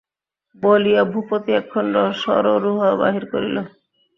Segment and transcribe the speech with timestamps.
[0.63, 3.57] বলিয়া ভূপতি একখণ্ড সরোরুহ বাহির করিল।